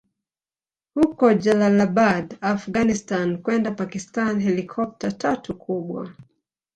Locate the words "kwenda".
3.37-3.71